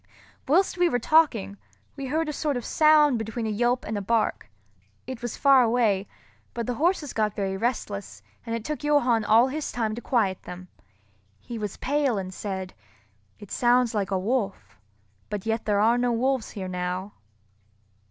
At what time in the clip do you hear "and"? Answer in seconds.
3.85-3.95, 8.43-8.55, 12.17-12.33